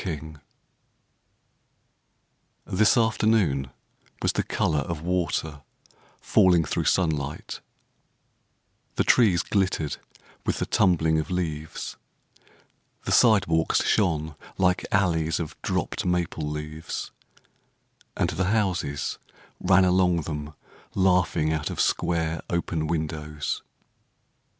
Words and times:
1918 0.03 0.41
THIS 2.79 2.97
afternoon 2.97 3.69
was 4.23 4.31
the 4.31 4.41
colour 4.41 4.79
of 4.79 5.03
water 5.03 5.61
falling 6.19 6.65
through 6.65 6.85
sunlight; 6.85 7.59
The 8.95 9.03
trees 9.03 9.43
glittered 9.43 9.97
with 10.43 10.57
the 10.57 10.65
tumbling 10.65 11.19
of 11.19 11.29
leaves; 11.29 11.97
The 13.05 13.11
sidewalks 13.11 13.83
shone 13.83 14.33
like 14.57 14.87
alleys 14.91 15.39
of 15.39 15.55
dropped 15.61 16.03
maple 16.03 16.49
leaves, 16.49 17.11
And 18.17 18.31
the 18.31 18.45
houses 18.45 19.19
ran 19.59 19.85
along 19.85 20.21
them 20.21 20.55
laughing 20.95 21.53
out 21.53 21.69
of 21.69 21.79
square, 21.79 22.41
open 22.49 22.87
windows. 22.87 23.61